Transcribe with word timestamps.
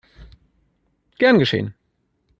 Gern 1.19 1.37
geschehen! 1.37 1.75